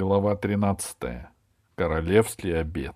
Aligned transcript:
Глава 0.00 0.36
13. 0.36 0.96
Королевский 1.74 2.56
обед. 2.56 2.94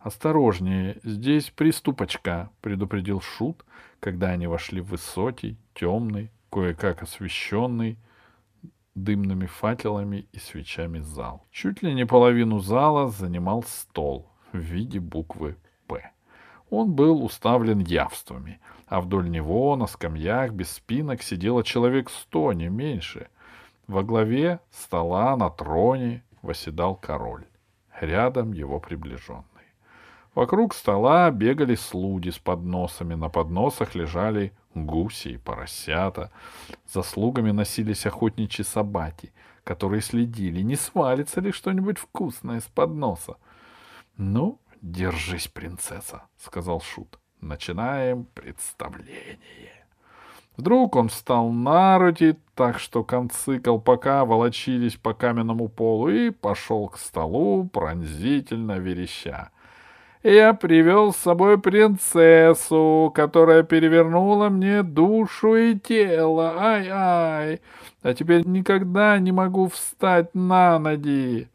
«Осторожнее, 0.00 0.98
здесь 1.04 1.50
приступочка»,— 1.50 2.50
предупредил 2.60 3.20
Шут, 3.20 3.64
когда 4.00 4.30
они 4.30 4.48
вошли 4.48 4.80
в 4.80 4.88
высокий, 4.88 5.56
темный, 5.74 6.32
кое-как 6.50 7.04
освещенный 7.04 7.98
дымными 8.96 9.46
факелами 9.46 10.26
и 10.32 10.40
свечами 10.40 10.98
зал. 10.98 11.46
Чуть 11.52 11.84
ли 11.84 11.94
не 11.94 12.04
половину 12.04 12.58
зала 12.58 13.08
занимал 13.08 13.62
стол 13.62 14.28
в 14.52 14.58
виде 14.58 14.98
буквы 14.98 15.56
«П». 15.86 16.10
Он 16.68 16.94
был 16.94 17.24
уставлен 17.24 17.78
явствами, 17.78 18.58
а 18.88 19.00
вдоль 19.00 19.30
него 19.30 19.76
на 19.76 19.86
скамьях 19.86 20.50
без 20.50 20.68
спинок 20.68 21.22
сидело 21.22 21.62
человек 21.62 22.10
сто, 22.10 22.52
не 22.52 22.70
меньше. 22.70 23.28
Во 23.86 24.02
главе 24.02 24.60
стола 24.70 25.36
на 25.36 25.48
троне 25.48 26.24
восседал 26.42 26.96
король, 26.96 27.46
рядом 28.00 28.52
его 28.52 28.80
приближенный. 28.80 29.44
Вокруг 30.34 30.74
стола 30.74 31.30
бегали 31.30 31.76
слуги 31.76 32.30
с 32.30 32.38
подносами, 32.38 33.14
на 33.14 33.28
подносах 33.28 33.94
лежали 33.94 34.52
гуси 34.74 35.28
и 35.28 35.38
поросята. 35.38 36.30
За 36.92 37.02
слугами 37.02 37.52
носились 37.52 38.06
охотничьи 38.06 38.64
собаки, 38.64 39.32
которые 39.64 40.02
следили, 40.02 40.60
не 40.62 40.76
свалится 40.76 41.40
ли 41.40 41.52
что-нибудь 41.52 41.98
вкусное 41.98 42.60
с 42.60 42.64
подноса.— 42.64 43.36
Ну, 44.16 44.60
держись, 44.82 45.48
принцесса,— 45.48 46.24
сказал 46.36 46.80
Шут.— 46.80 47.18
Начинаем 47.40 48.24
представление. 48.24 49.85
Вдруг 50.56 50.96
он 50.96 51.08
встал 51.08 51.50
на 51.50 51.98
руки, 51.98 52.36
так 52.54 52.78
что 52.78 53.04
концы 53.04 53.58
колпака 53.58 54.24
волочились 54.24 54.96
по 54.96 55.12
каменному 55.14 55.68
полу 55.68 56.08
и 56.08 56.30
пошел 56.30 56.88
к 56.88 56.98
столу, 56.98 57.68
пронзительно 57.72 58.78
вереща 58.78 59.50
я 60.34 60.54
привел 60.54 61.12
с 61.12 61.18
собой 61.18 61.58
принцессу, 61.58 63.12
которая 63.14 63.62
перевернула 63.62 64.48
мне 64.48 64.82
душу 64.82 65.54
и 65.54 65.78
тело. 65.78 66.54
Ай-ай! 66.58 67.60
А 68.02 68.14
теперь 68.14 68.46
никогда 68.46 69.18
не 69.18 69.32
могу 69.32 69.68
встать 69.68 70.34
на 70.34 70.78
ноги. 70.78 71.48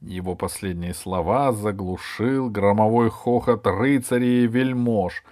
Его 0.00 0.34
последние 0.34 0.94
слова 0.94 1.52
заглушил 1.52 2.50
громовой 2.50 3.10
хохот 3.10 3.66
рыцарей 3.66 4.44
и 4.44 4.46
вельмож, 4.46 5.24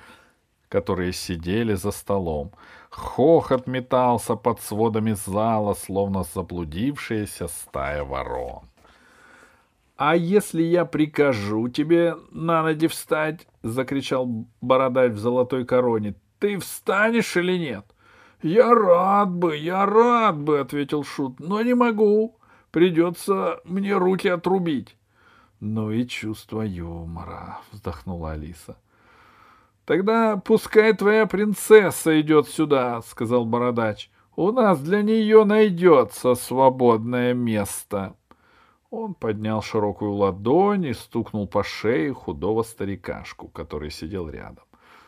которые 0.74 1.12
сидели 1.12 1.74
за 1.74 1.92
столом. 1.92 2.50
Хохот 2.90 3.68
метался 3.68 4.34
под 4.34 4.60
сводами 4.60 5.12
зала, 5.12 5.74
словно 5.74 6.24
заблудившаяся 6.24 7.46
стая 7.46 8.02
ворон. 8.02 8.64
«А 9.96 10.16
если 10.16 10.62
я 10.62 10.84
прикажу 10.84 11.68
тебе 11.68 12.16
на 12.32 12.64
ноги 12.64 12.88
встать?»— 12.88 13.46
закричал 13.62 14.26
бородач 14.60 15.12
в 15.12 15.18
золотой 15.18 15.64
короне. 15.64 16.16
«Ты 16.40 16.58
встанешь 16.58 17.36
или 17.36 17.56
нет?» 17.56 17.84
«Я 18.42 18.74
рад 18.74 19.30
бы, 19.30 19.56
я 19.56 19.86
рад 19.86 20.36
бы»,— 20.36 20.58
ответил 20.60 21.04
Шут,— 21.04 21.38
«но 21.38 21.62
не 21.62 21.74
могу. 21.74 22.36
Придется 22.72 23.60
мне 23.64 23.96
руки 23.96 24.26
отрубить». 24.26 24.96
«Ну 25.60 25.92
и 25.92 26.04
чувство 26.04 26.62
юмора»,— 26.62 27.60
вздохнула 27.70 28.32
Алиса. 28.32 28.76
«Тогда 29.84 30.38
пускай 30.38 30.94
твоя 30.94 31.26
принцесса 31.26 32.20
идет 32.20 32.48
сюда»,— 32.48 33.02
сказал 33.06 33.44
бородач. 33.44 34.10
«У 34.34 34.50
нас 34.50 34.80
для 34.80 35.02
нее 35.02 35.44
найдется 35.44 36.34
свободное 36.34 37.34
место». 37.34 38.16
Он 38.90 39.14
поднял 39.14 39.60
широкую 39.60 40.12
ладонь 40.12 40.86
и 40.86 40.94
стукнул 40.94 41.48
по 41.48 41.64
шее 41.64 42.14
худого 42.14 42.62
старикашку, 42.62 43.48
который 43.48 43.90
сидел 43.90 44.28
рядом. 44.28 44.64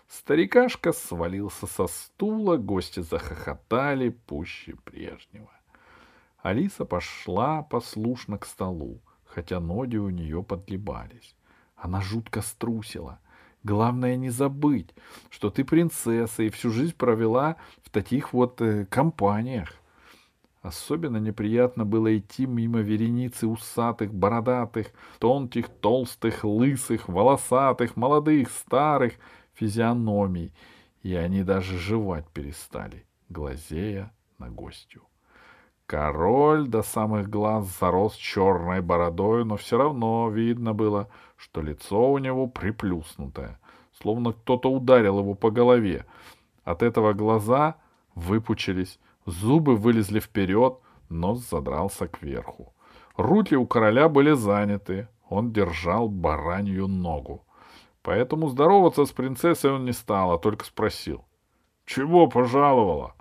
Старикашка 0.09 0.93
свалился 0.93 1.67
со 1.67 1.87
стула, 1.87 2.57
гости 2.57 3.01
захохотали 3.01 4.11
пуще 4.11 4.75
прежнего. 4.85 5.51
Алиса 6.43 6.85
пошла 6.85 7.63
послушно 7.63 8.39
к 8.39 8.47
столу, 8.47 9.01
хотя 9.25 9.59
ноги 9.61 9.97
у 9.97 10.11
нее 10.11 10.43
подгибались. 10.43 11.35
Она 11.77 12.01
жутко 12.01 12.41
струсила. 12.43 13.21
Главное 13.67 14.15
не 14.15 14.31
забыть, 14.31 14.95
что 15.29 15.51
ты 15.51 15.65
принцесса 15.65 16.45
и 16.45 16.51
всю 16.51 16.71
жизнь 16.71 16.95
провела 16.97 17.57
в 17.83 17.91
таких 17.91 18.33
вот 18.33 18.61
э, 18.61 18.87
компаниях. 18.87 19.75
Особенно 20.63 21.17
неприятно 21.17 21.85
было 21.85 22.17
идти 22.17 22.47
мимо 22.47 22.79
вереницы 22.79 23.49
усатых, 23.49 24.15
бородатых, 24.15 24.93
тонких, 25.19 25.69
толстых, 25.69 26.45
лысых, 26.45 27.09
волосатых, 27.09 27.97
молодых, 27.97 28.53
старых 28.53 29.15
физиономий, 29.55 30.53
и 31.03 31.17
они 31.17 31.43
даже 31.43 31.77
жевать 31.77 32.29
перестали, 32.29 33.05
глазея 33.29 34.13
на 34.39 34.49
гостю. 34.49 35.03
Король 35.87 36.67
до 36.67 36.83
самых 36.83 37.31
глаз 37.31 37.67
зарос 37.79 38.15
черной 38.15 38.81
бородой, 38.81 39.45
но 39.45 39.57
все 39.57 39.79
равно 39.79 40.29
видно 40.31 40.75
было, 40.75 41.09
что 41.37 41.63
лицо 41.63 42.11
у 42.11 42.19
него 42.19 42.49
приплюснутое, 42.49 43.61
словно 44.01 44.33
кто-то 44.33 44.71
ударил 44.71 45.21
его 45.21 45.35
по 45.35 45.51
голове. 45.51 46.05
От 46.65 46.83
этого 46.83 47.13
глаза 47.13 47.77
выпучились, 48.15 48.99
Зубы 49.27 49.75
вылезли 49.75 50.21
вперед, 50.21 50.79
нос 51.09 51.41
задрался 51.51 52.07
кверху. 52.07 52.73
Руки 53.17 53.57
у 53.57 53.67
короля 53.67 54.09
были 54.09 54.33
заняты, 54.33 55.09
он 55.29 55.53
держал 55.53 56.09
баранью 56.09 56.87
ногу. 56.87 57.45
Поэтому 58.03 58.49
здороваться 58.49 59.05
с 59.05 59.11
принцессой 59.11 59.73
он 59.73 59.85
не 59.85 59.91
стал, 59.91 60.31
а 60.31 60.39
только 60.39 60.65
спросил.— 60.65 61.25
Чего 61.87 62.29
пожаловала? 62.29 63.16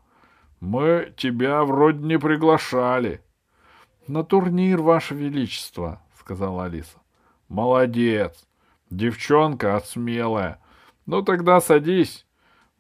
Мы 0.66 1.14
тебя 1.16 1.64
вроде 1.64 2.00
не 2.04 2.18
приглашали.— 2.18 3.22
На 4.08 4.24
турнир, 4.24 4.82
ваше 4.82 5.14
величество,— 5.14 6.02
сказала 6.20 6.66
Алиса.— 6.66 6.98
Молодец. 7.50 8.48
Девчонка 8.90 9.76
отсмелая. 9.76 10.60
Ну 11.06 11.22
тогда 11.22 11.62
садись. 11.62 12.26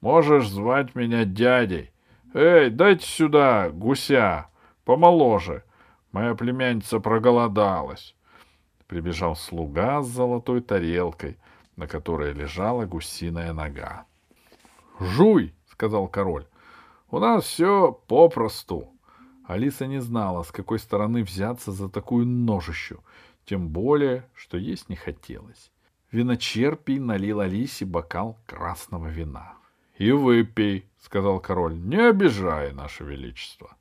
Можешь 0.02 0.50
звать 0.50 0.96
меня 0.96 1.26
дядей. 1.26 1.92
«Эй, 2.34 2.72
дайте 2.72 3.06
сюда 3.06 3.70
гуся, 3.70 4.48
помоложе. 4.84 5.64
Моя 6.12 6.34
племянница 6.34 7.00
проголодалась». 7.00 8.16
Прибежал 8.88 9.36
слуга 9.36 10.02
с 10.02 10.08
золотой 10.08 10.62
тарелкой, 10.62 11.38
на 11.76 11.88
которой 11.88 12.34
лежала 12.34 12.86
гусиная 12.86 13.54
нога. 13.54 14.06
«Жуй!»— 15.00 15.54
сказал 15.68 16.08
король. 16.08 16.48
«У 17.16 17.20
нас 17.20 17.46
все 17.46 17.94
попросту». 18.08 18.92
Алиса 19.46 19.88
не 19.88 20.02
знала, 20.02 20.44
с 20.44 20.52
какой 20.52 20.80
стороны 20.80 21.24
взяться 21.24 21.72
за 21.72 21.88
такую 21.88 22.28
ножищу, 22.28 23.06
тем 23.46 23.70
более, 23.70 24.26
что 24.34 24.58
есть 24.58 24.90
не 24.90 24.98
хотелось. 24.98 25.72
Виночерпий 26.12 27.00
налил 27.00 27.40
Алисе 27.40 27.86
бокал 27.86 28.38
красного 28.46 29.08
вина.— 29.08 29.54
И 29.98 30.12
выпей,— 30.12 30.90
сказал 31.00 31.40
король,— 31.40 31.80
не 31.90 32.06
обижай, 32.06 32.74
наше 32.74 33.06
величество. 33.06 33.78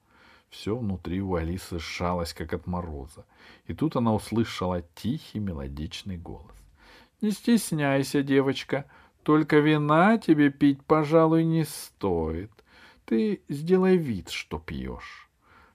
Все 0.49 0.77
внутри 0.77 1.21
у 1.21 1.34
Алисы 1.34 1.81
сжалось, 1.81 2.34
как 2.34 2.53
от 2.53 2.69
мороза. 2.69 3.25
И 3.66 3.75
тут 3.75 3.97
она 3.97 4.15
услышала 4.15 4.83
тихий 4.95 5.41
мелодичный 5.41 6.19
голос.— 6.19 6.55
Не 7.21 7.33
стесняйся, 7.33 8.22
девочка, 8.22 8.84
только 9.25 9.59
вина 9.59 10.19
тебе 10.19 10.51
пить, 10.51 10.84
пожалуй, 10.84 11.43
не 11.43 11.65
стоит. 11.65 12.53
Ты 13.04 13.42
сделай 13.48 13.97
вид, 13.97 14.31
что 14.31 14.59
пьешь. 14.59 15.28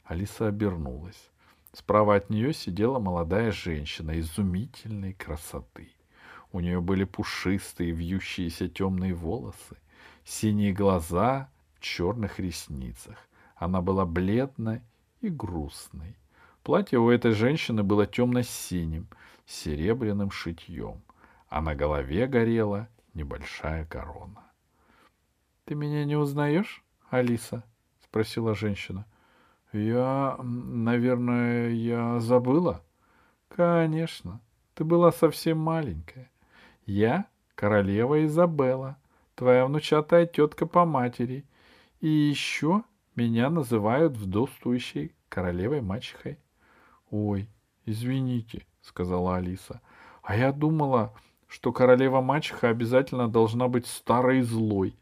Алиса 0.04 0.48
обернулась. 0.48 1.30
Справа 1.74 2.16
от 2.16 2.30
нее 2.30 2.54
сидела 2.54 3.00
молодая 3.00 3.52
женщина 3.52 4.20
изумительной 4.20 5.14
красоты. 5.14 5.90
У 6.52 6.60
нее 6.60 6.82
были 6.82 7.04
пушистые, 7.04 7.92
вьющиеся 7.92 8.68
темные 8.68 9.14
волосы— 9.14 9.78
синие 10.24 10.74
глаза 10.74 11.50
в 11.76 11.80
черных 11.80 12.40
ресницах. 12.40 13.18
Она 13.56 13.82
была 13.82 14.06
бледной 14.06 14.82
и 15.22 15.30
грустной. 15.30 16.16
Платье 16.64 17.00
у 17.00 17.10
этой 17.10 17.32
женщины 17.32 17.84
было 17.84 18.06
темно-синим, 18.06 19.08
с 19.46 19.56
серебряным 19.56 20.30
шитьем, 20.30 21.02
а 21.48 21.62
на 21.62 21.76
голове 21.76 22.28
горела 22.28 22.88
небольшая 23.14 23.86
корона.— 23.86 24.44
Ты 25.66 25.76
меня 25.76 26.06
не 26.06 26.16
узнаешь, 26.16 26.84
Алиса?— 27.10 27.64
спросила 28.04 28.56
женщина.— 28.56 29.06
Я, 29.74 30.38
наверное, 30.42 31.70
я 31.70 32.20
забыла.— 32.20 32.84
Конечно, 33.48 34.42
ты 34.74 34.84
была 34.84 35.12
совсем 35.12 35.60
маленькая. 35.60 36.32
Я 36.86 37.26
королева 37.56 38.26
Изабелла, 38.26 38.98
твоя 39.36 39.66
внучатая 39.66 40.26
тетка 40.26 40.66
по 40.66 40.86
матери. 40.86 41.46
И 42.00 42.08
еще 42.08 42.84
меня 43.16 43.50
называют 43.50 44.18
вдовствующей 44.18 45.14
королевой 45.30 45.82
мачехой. 45.82 46.40
Ой, 47.12 47.50
Извините, 47.90 48.68
сказала 48.82 49.38
Алиса. 49.38 49.82
А 50.22 50.38
я 50.38 50.52
думала, 50.52 51.12
что 51.48 51.72
королева 51.72 52.22
мачеха 52.22 52.70
обязательно 52.70 53.28
должна 53.28 53.68
быть 53.68 53.88
старой 53.88 54.40
и 54.40 54.44
злой. 54.44 54.96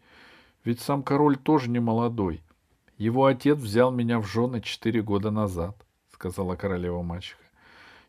Ведь 0.67 0.81
сам 0.81 1.01
король 1.01 1.37
тоже 1.37 1.69
не 1.69 1.79
молодой. 1.79 2.43
Его 2.97 3.25
отец 3.25 3.57
взял 3.57 3.89
меня 3.89 4.19
в 4.19 4.25
жены 4.25 4.59
четыре 4.59 5.01
года 5.01 5.31
назад, 5.31 5.77
сказала 6.11 6.57
королева 6.57 7.01
мачеха. 7.03 7.41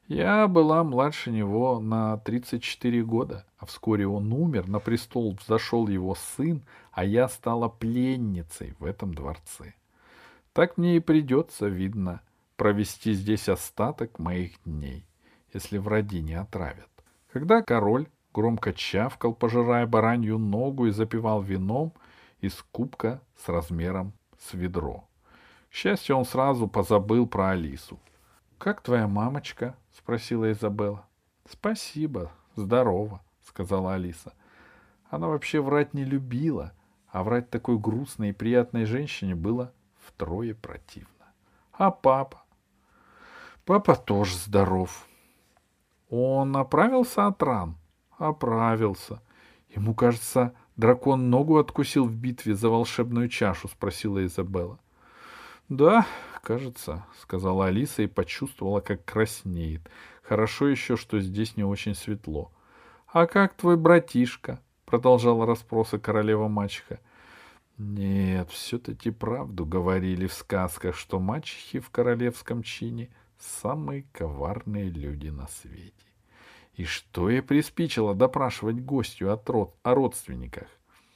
Я 0.08 0.48
была 0.48 0.82
младше 0.82 1.30
него 1.30 1.78
на 1.78 2.16
34 2.16 3.04
года, 3.04 3.46
а 3.58 3.66
вскоре 3.66 4.08
он 4.08 4.32
умер, 4.32 4.66
на 4.66 4.80
престол 4.80 5.38
взошел 5.40 5.86
его 5.86 6.16
сын, 6.16 6.64
а 6.90 7.04
я 7.04 7.28
стала 7.28 7.68
пленницей 7.68 8.74
в 8.80 8.84
этом 8.84 9.14
дворце. 9.14 9.74
Так 10.52 10.78
мне 10.78 10.96
и 10.96 11.00
придется, 11.00 11.68
видно, 11.68 12.22
провести 12.56 13.12
здесь 13.12 13.48
остаток 13.48 14.18
моих 14.18 14.60
дней, 14.64 15.06
если 15.54 15.78
враги 15.78 16.22
не 16.22 16.34
отравят. 16.34 16.90
Когда 17.32 17.62
король 17.62 18.08
громко 18.34 18.72
чавкал, 18.72 19.32
пожирая 19.32 19.86
баранью 19.86 20.38
ногу 20.38 20.86
и 20.86 20.90
запивал 20.90 21.40
вином 21.40 21.92
из 22.40 22.64
кубка 22.72 23.20
с 23.36 23.48
размером 23.48 24.12
с 24.38 24.54
ведро. 24.54 25.04
К 25.70 25.74
счастью, 25.74 26.16
он 26.16 26.24
сразу 26.24 26.68
позабыл 26.68 27.26
про 27.26 27.50
Алису.— 27.50 27.98
Как 28.58 28.80
твоя 28.80 29.06
мамочка?— 29.06 29.76
спросила 29.92 30.50
Изабелла.— 30.50 31.06
Спасибо, 31.50 32.32
здорово,— 32.56 33.20
сказала 33.42 33.94
Алиса. 33.94 34.32
Она 35.10 35.28
вообще 35.28 35.60
врать 35.60 35.94
не 35.94 36.04
любила, 36.04 36.72
а 37.08 37.22
врать 37.22 37.50
такой 37.50 37.78
грустной 37.78 38.30
и 38.30 38.32
приятной 38.32 38.84
женщине 38.84 39.34
было 39.34 39.72
втрое 40.06 40.54
противно. 40.54 41.08
А 41.72 41.90
папа? 41.90 42.42
Папа 43.64 43.94
тоже 43.94 44.36
здоров. 44.36 45.06
Он 46.10 46.56
оправился 46.56 47.26
от 47.26 47.42
ран? 47.42 47.76
Оправился. 48.16 49.20
Ему, 49.68 49.94
кажется, 49.94 50.54
дракон 50.78 51.28
ногу 51.28 51.58
откусил 51.58 52.06
в 52.06 52.14
битве 52.14 52.54
за 52.54 52.70
волшебную 52.70 53.28
чашу, 53.28 53.68
спросила 53.68 54.24
Изабелла. 54.24 54.78
Да, 55.68 56.06
кажется, 56.42 57.04
сказала 57.20 57.66
Алиса 57.66 58.02
и 58.02 58.06
почувствовала, 58.06 58.80
как 58.80 59.04
краснеет. 59.04 59.82
Хорошо 60.22 60.68
еще, 60.68 60.96
что 60.96 61.20
здесь 61.20 61.56
не 61.58 61.64
очень 61.64 61.94
светло. 61.94 62.50
А 63.06 63.26
как 63.26 63.54
твой 63.54 63.76
братишка? 63.76 64.62
продолжала 64.86 65.44
расспросы 65.44 65.98
королева 65.98 66.48
мачеха. 66.48 67.00
Нет, 67.76 68.50
все-таки 68.50 69.10
правду 69.10 69.66
говорили 69.66 70.26
в 70.26 70.32
сказках, 70.32 70.96
что 70.96 71.20
мачехи 71.20 71.78
в 71.78 71.90
королевском 71.90 72.62
чине 72.62 73.10
самые 73.38 74.06
коварные 74.12 74.88
люди 74.88 75.28
на 75.28 75.46
свете. 75.48 76.07
И 76.78 76.84
что 76.84 77.28
ей 77.28 77.42
приспичило 77.42 78.14
допрашивать 78.14 78.80
гостю 78.80 79.30
от 79.30 79.50
род... 79.50 79.74
о 79.82 79.94
родственниках? 79.94 80.68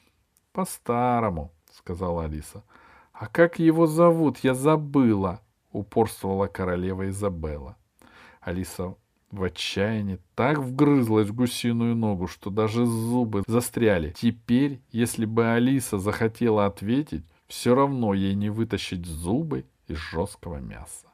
—По-старому,— 0.52 1.50
сказала 1.72 2.24
Алиса.— 2.24 2.62
«А 3.22 3.28
как 3.28 3.60
его 3.60 3.86
зовут? 3.86 4.38
Я 4.38 4.52
забыла!»— 4.52 5.40
упорствовала 5.72 6.48
королева 6.48 7.08
Изабелла. 7.08 7.76
Алиса 8.40 8.96
в 9.30 9.44
отчаянии 9.44 10.18
так 10.34 10.58
вгрызлась 10.58 11.28
в 11.28 11.34
гусиную 11.34 11.94
ногу, 11.94 12.26
что 12.26 12.50
даже 12.50 12.84
зубы 12.84 13.44
застряли. 13.46 14.12
Теперь, 14.16 14.80
если 14.90 15.24
бы 15.24 15.52
Алиса 15.52 15.98
захотела 15.98 16.66
ответить, 16.66 17.24
все 17.46 17.76
равно 17.76 18.12
ей 18.12 18.34
не 18.34 18.50
вытащить 18.50 19.06
зубы 19.06 19.66
из 19.86 19.98
жесткого 19.98 20.56
мяса. 20.56 21.11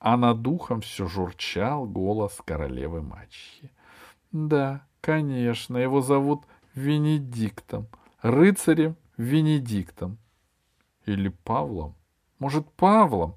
А 0.00 0.16
над 0.16 0.42
духом 0.42 0.80
все 0.80 1.06
журчал 1.06 1.86
голос 1.86 2.38
королевы 2.44 3.02
мачехи. 3.02 3.70
Да, 4.30 4.86
конечно, 5.00 5.76
его 5.76 6.00
зовут 6.00 6.42
Венедиктом, 6.74 7.88
рыцарем 8.22 8.96
Венедиктом. 9.16 10.18
Или 11.06 11.28
Павлом? 11.28 11.94
Может, 12.38 12.70
Павлом? 12.72 13.34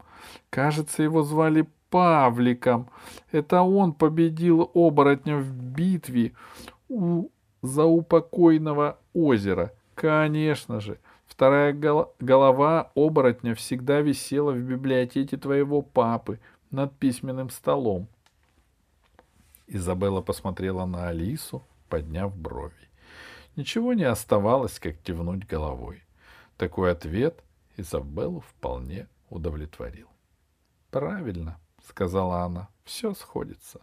Кажется, 0.49 1.01
его 1.01 1.23
звали 1.23 1.67
Павликом. 1.89 2.89
Это 3.31 3.61
он 3.61 3.93
победил 3.93 4.69
оборотня 4.73 5.37
в 5.37 5.51
битве 5.51 6.33
у 6.89 7.29
заупокойного 7.61 8.99
озера. 9.13 9.73
Конечно 9.95 10.79
же, 10.79 10.99
вторая 11.41 11.73
гол- 11.73 12.13
голова 12.19 12.91
оборотня 12.93 13.55
всегда 13.55 14.01
висела 14.01 14.51
в 14.51 14.59
библиотеке 14.59 15.37
твоего 15.37 15.81
папы 15.81 16.39
над 16.69 16.95
письменным 16.99 17.49
столом. 17.49 18.07
Изабелла 19.65 20.21
посмотрела 20.21 20.85
на 20.85 21.07
Алису, 21.07 21.63
подняв 21.89 22.37
брови. 22.37 22.89
Ничего 23.55 23.95
не 23.95 24.03
оставалось, 24.03 24.77
как 24.79 24.97
кивнуть 24.97 25.47
головой. 25.47 26.03
Такой 26.57 26.91
ответ 26.91 27.43
Изабеллу 27.75 28.41
вполне 28.41 29.07
удовлетворил. 29.31 30.09
«Правильно»,— 30.91 31.57
сказала 31.87 32.43
она,— 32.43 32.69
«все 32.83 33.15
сходится. 33.15 33.81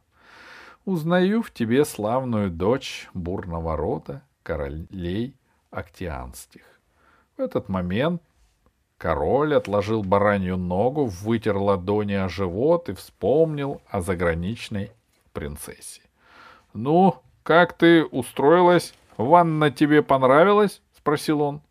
Узнаю 0.84 1.42
в 1.42 1.50
тебе 1.50 1.84
славную 1.84 2.52
дочь 2.52 3.08
бурного 3.14 3.76
рода 3.76 4.22
королей 4.44 5.34
Актианских». 5.72 6.77
В 7.38 7.40
этот 7.40 7.68
момент 7.68 8.20
король 8.98 9.54
отложил 9.54 10.02
баранью 10.02 10.56
ногу, 10.56 11.06
вытер 11.06 11.56
ладони 11.56 12.14
о 12.14 12.28
живот 12.28 12.88
и 12.88 12.94
вспомнил 12.94 13.80
о 13.88 14.02
заграничной 14.02 14.90
принцессе. 15.32 16.02
«Ну, 16.74 17.22
как 17.44 17.72
ты 17.72 18.04
устроилась? 18.04 18.92
Ванна 19.16 19.70
тебе 19.70 20.02
понравилась?»— 20.02 20.82
спросил 20.92 21.40
он. 21.40 21.62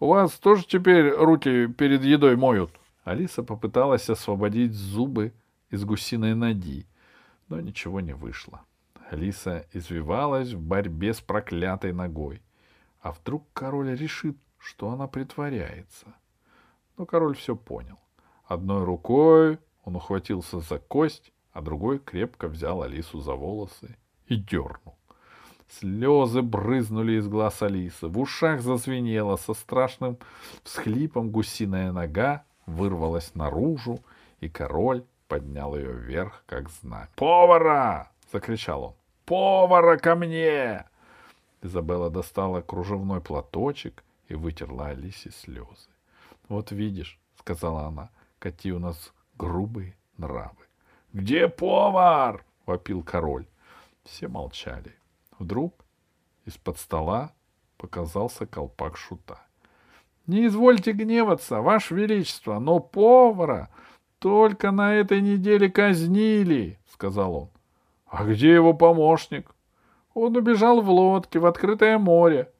У 0.00 0.06
вас 0.06 0.38
тоже 0.38 0.64
теперь 0.64 1.10
руки 1.10 1.66
перед 1.66 2.04
едой 2.04 2.36
моют? 2.36 2.70
Алиса 3.02 3.42
попыталась 3.42 4.08
освободить 4.08 4.72
зубы 4.72 5.32
из 5.70 5.84
гусиной 5.84 6.34
ноги, 6.34 6.86
но 7.48 7.60
ничего 7.60 8.00
не 8.00 8.12
вышло. 8.12 8.62
Алиса 9.10 9.66
извивалась 9.72 10.52
в 10.52 10.60
борьбе 10.60 11.14
с 11.14 11.20
проклятой 11.20 11.92
ногой. 11.92 12.42
А 13.00 13.10
вдруг 13.10 13.44
король 13.52 13.96
решит, 13.96 14.36
что 14.58 14.90
она 14.90 15.06
притворяется? 15.06 16.06
Но 16.96 17.06
король 17.06 17.36
все 17.36 17.56
понял. 17.56 17.98
Одной 18.44 18.84
рукой 18.84 19.58
он 19.84 19.96
ухватился 19.96 20.60
за 20.60 20.78
кость, 20.78 21.32
а 21.52 21.60
другой 21.60 21.98
крепко 21.98 22.48
взял 22.48 22.82
Алису 22.82 23.20
за 23.20 23.34
волосы 23.34 23.96
и 24.26 24.36
дернул. 24.36 24.96
Слезы 25.68 26.40
брызнули 26.40 27.12
из 27.12 27.28
глаз 27.28 27.62
Алисы, 27.62 28.08
в 28.08 28.18
ушах 28.18 28.62
зазвенело, 28.62 29.36
со 29.36 29.52
страшным 29.52 30.18
всхлипом 30.64 31.30
гусиная 31.30 31.92
нога 31.92 32.44
вырвалась 32.64 33.34
наружу, 33.34 34.00
и 34.40 34.48
король 34.48 35.04
поднял 35.26 35.76
ее 35.76 35.92
вверх, 35.92 36.42
как 36.46 36.70
знак. 36.70 37.10
«Повара!»— 37.16 38.10
закричал 38.32 38.84
он. 38.84 38.94
«Повара 39.26 39.98
ко 39.98 40.14
мне!» 40.14 40.86
Изабелла 41.60 42.08
достала 42.08 42.62
кружевной 42.62 43.20
платочек 43.20 44.04
и 44.28 44.34
вытерла 44.34 44.88
Алисе 44.88 45.30
слезы. 45.30 45.90
«Вот 46.48 46.70
видишь»,— 46.70 47.18
сказала 47.38 47.86
она,— 47.86 48.10
«какие 48.38 48.72
у 48.72 48.78
нас 48.78 49.12
грубые 49.36 49.96
нравы». 50.16 50.66
«Где 51.12 51.48
повар?»— 51.48 52.44
вопил 52.66 53.02
король. 53.02 53.46
Все 54.04 54.28
молчали. 54.28 54.94
Вдруг 55.38 55.84
из-под 56.44 56.78
стола 56.78 57.32
показался 57.76 58.46
колпак 58.46 58.96
шута.— 58.96 59.40
Не 60.26 60.46
извольте 60.46 60.92
гневаться, 60.92 61.60
Ваше 61.60 61.94
Величество, 61.94 62.58
но 62.58 62.80
повара 62.80 63.70
только 64.18 64.70
на 64.70 64.94
этой 64.94 65.22
неделе 65.22 65.70
казнили,— 65.70 66.78
сказал 66.92 67.34
он.— 67.34 67.50
А 68.06 68.24
где 68.24 68.52
его 68.52 68.74
помощник? 68.74 69.54
Он 70.12 70.36
убежал 70.36 70.82
в 70.82 70.90
лодке 70.90 71.38
в 71.38 71.46
открытое 71.46 71.98
море.— 71.98 72.52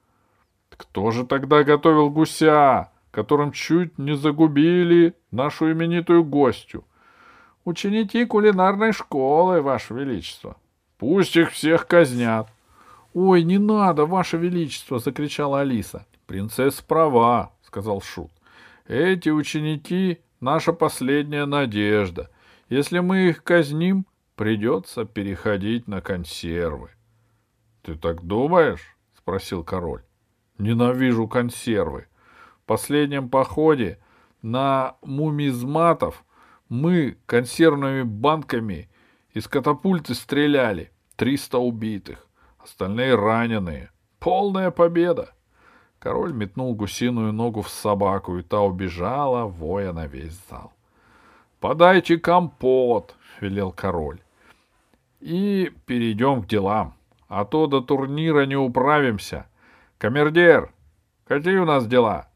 Кто 0.79 1.11
же 1.11 1.27
тогда 1.27 1.63
готовил 1.65 2.09
гуся, 2.09 2.91
которым 3.11 3.53
чуть 3.53 3.99
не 3.99 4.17
загубили 4.17 5.15
нашу 5.31 5.71
именитую 5.71 6.25
гостью?— 6.25 6.85
Ученики 7.69 8.25
кулинарной 8.25 8.93
школы, 8.93 9.61
Ваше 9.61 9.93
Величество. 9.93 10.57
Пусть 10.97 11.37
их 11.37 11.51
всех 11.51 11.87
казнят. 11.87 12.49
«Ой, 13.13 13.43
не 13.43 13.59
надо, 13.59 14.07
Ваше 14.07 14.39
Величество!»— 14.39 14.99
закричала 14.99 15.61
Алиса. 15.61 16.07
«Принцесса 16.27 16.83
права»,— 16.83 17.53
сказал 17.63 18.01
Шут. 18.01 18.31
«Эти 18.87 19.29
ученики— 19.29 20.19
наша 20.41 20.73
последняя 20.73 21.45
надежда. 21.45 22.31
Если 22.71 23.01
мы 23.01 23.29
их 23.29 23.45
казним, 23.45 24.07
придется 24.35 25.05
переходить 25.05 25.89
на 25.89 26.01
консервы». 26.01 26.89
«Ты 27.83 27.97
так 27.97 28.23
думаешь?»— 28.23 28.97
спросил 29.19 29.63
король. 29.63 30.05
«Ненавижу 30.59 31.29
консервы. 31.29 32.07
В 32.63 32.67
последнем 32.67 33.29
походе 33.29 33.99
на 34.43 34.97
мумизматов 35.03 36.25
мы 36.69 37.17
консервными 37.27 38.03
банками 38.03 38.89
Из 39.33 39.47
катапульты 39.47 40.15
стреляли. 40.15 40.91
Триста 41.17 41.59
убитых. 41.59 42.27
Остальные 42.59 43.15
раненые. 43.15 43.91
Полная 44.19 44.71
победа. 44.71 45.33
Король 45.99 46.33
метнул 46.33 46.75
гусиную 46.75 47.33
ногу 47.33 47.63
в 47.63 47.69
собаку, 47.69 48.39
и 48.39 48.43
та 48.43 48.61
убежала, 48.61 49.45
воя 49.47 49.93
на 49.93 50.07
весь 50.07 50.39
зал. 50.49 50.73
«Подайте 51.61 52.19
компот!»— 52.19 53.17
велел 53.41 53.73
король. 53.73 54.21
«И 55.21 55.73
перейдем 55.87 56.43
к 56.43 56.47
делам, 56.47 56.95
а 57.27 57.45
то 57.45 57.67
до 57.67 57.81
турнира 57.81 58.47
не 58.47 58.55
управимся. 58.55 59.47
Камердер, 59.99 60.73
какие 61.27 61.57
у 61.57 61.65
нас 61.65 61.85
дела?» 61.89 62.29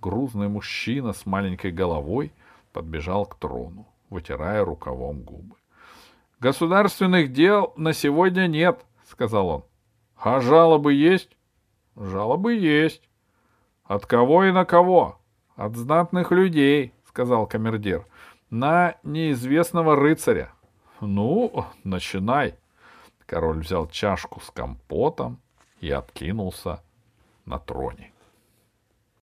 Грузный 0.00 0.48
мужчина 0.48 1.12
с 1.12 1.24
маленькой 1.24 1.70
головой 1.70 2.32
подбежал 2.72 3.26
к 3.26 3.36
трону, 3.36 3.86
вытирая 4.10 4.64
рукавом 4.64 5.22
губы. 5.22 5.54
«Государственных 6.40 7.32
дел 7.32 7.72
на 7.76 7.92
сегодня 7.92 8.48
нет»,— 8.48 8.84
сказал 9.08 9.48
он. 9.48 9.64
«А 10.16 10.40
жалобы 10.40 10.94
есть?» 10.94 11.36
«Жалобы 11.94 12.54
есть». 12.54 13.08
«От 13.84 14.06
кого 14.06 14.44
и 14.44 14.50
на 14.50 14.64
кого?» 14.64 15.20
«От 15.54 15.76
знатных 15.76 16.32
людей»,— 16.32 16.92
сказал 17.08 17.46
камердир. 17.46 18.04
«На 18.50 18.96
неизвестного 19.04 19.94
рыцаря». 19.94 20.50
«Ну, 21.00 21.66
начинай». 21.84 22.56
Король 23.26 23.60
взял 23.60 23.86
чашку 23.88 24.40
с 24.40 24.50
компотом 24.50 25.40
и 25.80 25.90
откинулся 25.90 26.82
на 27.46 27.58
троне. 27.58 28.12